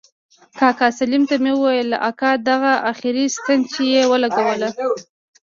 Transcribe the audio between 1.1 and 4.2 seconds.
ته مې وويل اكا دغه اخري ستن چې يې